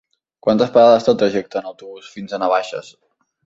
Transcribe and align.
Quantes 0.47 0.71
parades 0.77 1.05
té 1.09 1.13
el 1.13 1.21
trajecte 1.25 1.61
en 1.61 1.69
autobús 1.75 2.11
fins 2.17 2.33
a 2.39 2.43
Navaixes? 2.45 2.95